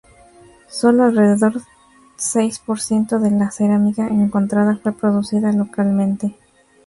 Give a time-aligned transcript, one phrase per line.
[0.67, 1.61] Sólo alrededor
[2.15, 6.33] seis por ciento de la cerámica encontrada fue producida localmente.